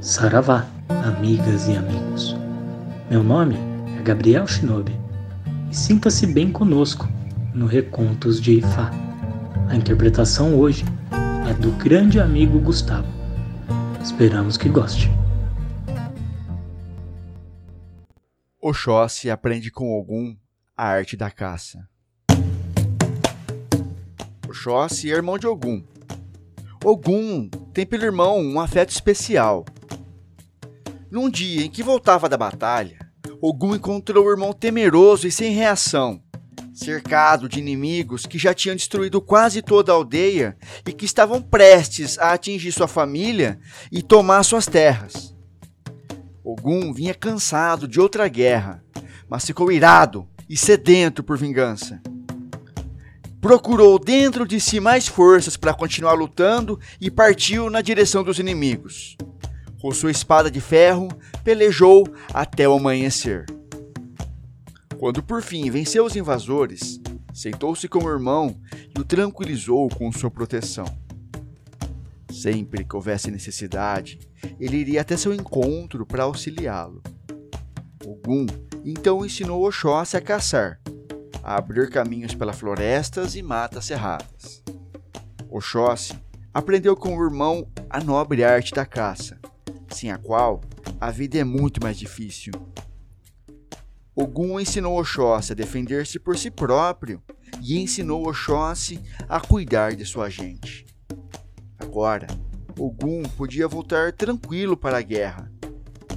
Saravá, 0.00 0.68
amigas 0.88 1.66
e 1.68 1.74
amigos. 1.74 2.36
Meu 3.10 3.24
nome 3.24 3.56
é 3.98 4.02
Gabriel 4.02 4.46
Shinobi 4.46 4.92
e 5.70 5.74
sinta-se 5.74 6.26
bem 6.26 6.52
conosco 6.52 7.08
no 7.54 7.66
Recontos 7.66 8.40
de 8.40 8.58
Ifá. 8.58 8.90
A 9.68 9.74
interpretação 9.74 10.54
hoje 10.54 10.84
é 11.48 11.54
do 11.54 11.72
grande 11.72 12.20
amigo 12.20 12.60
Gustavo. 12.60 13.08
Esperamos 14.02 14.58
que 14.58 14.68
goste. 14.68 15.10
Oxóssi 18.60 19.30
aprende 19.30 19.70
com 19.70 19.98
Ogum 19.98 20.36
a 20.76 20.86
arte 20.86 21.16
da 21.16 21.30
caça. 21.30 21.88
Oxóssi 24.46 25.10
é 25.10 25.14
irmão 25.14 25.38
de 25.38 25.46
Ogum. 25.46 25.82
Ogum 26.84 27.48
tem 27.72 27.86
pelo 27.86 28.04
irmão 28.04 28.38
um 28.38 28.60
afeto 28.60 28.90
especial 28.90 29.64
num 31.16 31.30
dia 31.30 31.64
em 31.64 31.70
que 31.70 31.82
voltava 31.82 32.28
da 32.28 32.36
batalha, 32.36 32.98
Ogum 33.40 33.74
encontrou 33.74 34.26
o 34.26 34.30
irmão 34.30 34.52
temeroso 34.52 35.26
e 35.26 35.32
sem 35.32 35.50
reação, 35.50 36.20
cercado 36.74 37.48
de 37.48 37.58
inimigos 37.58 38.26
que 38.26 38.38
já 38.38 38.52
tinham 38.52 38.76
destruído 38.76 39.18
quase 39.22 39.62
toda 39.62 39.90
a 39.90 39.94
aldeia 39.94 40.58
e 40.86 40.92
que 40.92 41.06
estavam 41.06 41.40
prestes 41.40 42.18
a 42.18 42.34
atingir 42.34 42.70
sua 42.70 42.86
família 42.86 43.58
e 43.90 44.02
tomar 44.02 44.42
suas 44.42 44.66
terras. 44.66 45.34
Ogum 46.44 46.92
vinha 46.92 47.14
cansado 47.14 47.88
de 47.88 47.98
outra 47.98 48.28
guerra, 48.28 48.84
mas 49.26 49.46
ficou 49.46 49.72
irado 49.72 50.28
e 50.46 50.54
sedento 50.54 51.24
por 51.24 51.38
vingança. 51.38 51.98
Procurou 53.40 53.98
dentro 53.98 54.46
de 54.46 54.60
si 54.60 54.80
mais 54.80 55.08
forças 55.08 55.56
para 55.56 55.72
continuar 55.72 56.12
lutando 56.12 56.78
e 57.00 57.10
partiu 57.10 57.70
na 57.70 57.80
direção 57.80 58.22
dos 58.22 58.38
inimigos 58.38 59.16
com 59.86 59.92
sua 59.92 60.10
espada 60.10 60.50
de 60.50 60.60
ferro, 60.60 61.06
pelejou 61.44 62.04
até 62.34 62.68
o 62.68 62.72
amanhecer. 62.72 63.46
Quando 64.98 65.22
por 65.22 65.40
fim 65.42 65.70
venceu 65.70 66.04
os 66.04 66.16
invasores, 66.16 67.00
sentou-se 67.32 67.86
com 67.86 68.02
o 68.02 68.10
irmão 68.10 68.60
e 68.74 69.00
o 69.00 69.04
tranquilizou 69.04 69.88
com 69.90 70.10
sua 70.10 70.28
proteção. 70.28 70.86
Sempre 72.32 72.84
que 72.84 72.96
houvesse 72.96 73.30
necessidade, 73.30 74.18
ele 74.58 74.76
iria 74.76 75.02
até 75.02 75.16
seu 75.16 75.32
encontro 75.32 76.04
para 76.04 76.24
auxiliá-lo. 76.24 77.00
Ogum 78.04 78.46
então 78.84 79.24
ensinou 79.24 79.64
Oxóssi 79.68 80.16
a 80.16 80.20
caçar, 80.20 80.80
a 81.44 81.54
abrir 81.54 81.90
caminhos 81.90 82.34
pelas 82.34 82.58
florestas 82.58 83.36
e 83.36 83.42
matas 83.42 83.84
cerradas. 83.84 84.64
Oxóssi 85.48 86.12
aprendeu 86.52 86.96
com 86.96 87.16
o 87.16 87.24
irmão 87.24 87.68
a 87.88 88.00
nobre 88.00 88.42
arte 88.42 88.74
da 88.74 88.84
caça 88.84 89.38
sem 89.90 90.10
a 90.10 90.18
qual 90.18 90.60
a 91.00 91.10
vida 91.10 91.38
é 91.38 91.44
muito 91.44 91.82
mais 91.82 91.98
difícil. 91.98 92.52
Ogum 94.14 94.58
ensinou 94.58 94.98
Oxóssi 94.98 95.52
a 95.52 95.54
defender-se 95.54 96.18
por 96.18 96.38
si 96.38 96.50
próprio 96.50 97.22
e 97.62 97.78
ensinou 97.78 98.26
Oxóssi 98.26 98.98
a 99.28 99.38
cuidar 99.40 99.94
de 99.94 100.06
sua 100.06 100.30
gente. 100.30 100.86
Agora, 101.78 102.26
Ogum 102.78 103.22
podia 103.36 103.68
voltar 103.68 104.12
tranquilo 104.12 104.76
para 104.76 104.98
a 104.98 105.02
guerra. 105.02 105.52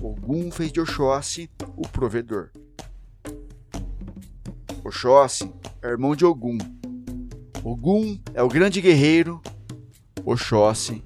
Ogum 0.02 0.50
fez 0.50 0.72
de 0.72 0.80
Oxóssi 0.80 1.50
o 1.76 1.88
provedor. 1.88 2.52
Oxóssi 4.84 5.54
é 5.82 5.90
irmão 5.90 6.16
de 6.16 6.24
Ogum. 6.26 6.58
Ogum 7.64 8.18
é 8.34 8.42
o 8.42 8.48
grande 8.48 8.80
guerreiro. 8.80 9.42
Oxóssi 10.24 11.04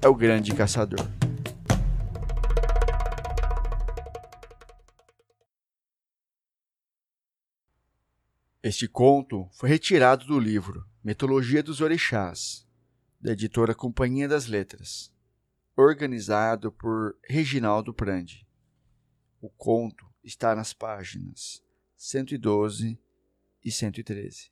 é 0.00 0.08
o 0.08 0.14
grande 0.14 0.54
caçador. 0.54 1.17
Este 8.68 8.86
conto 8.86 9.48
foi 9.52 9.66
retirado 9.66 10.26
do 10.26 10.38
livro 10.38 10.86
Mitologia 11.02 11.62
dos 11.62 11.80
Orixás, 11.80 12.68
da 13.18 13.32
editora 13.32 13.74
Companhia 13.74 14.28
das 14.28 14.46
Letras, 14.46 15.10
organizado 15.74 16.70
por 16.70 17.16
Reginaldo 17.26 17.94
Prandi. 17.94 18.46
O 19.40 19.48
conto 19.48 20.04
está 20.22 20.54
nas 20.54 20.74
páginas 20.74 21.64
112 21.96 23.00
e 23.64 23.72
113. 23.72 24.50